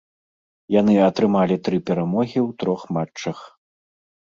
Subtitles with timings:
[0.75, 3.47] Яны атрымалі тры перамогі ў трох матчах.